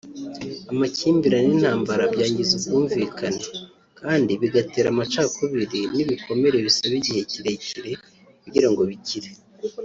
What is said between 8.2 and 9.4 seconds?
kugira ngo bikire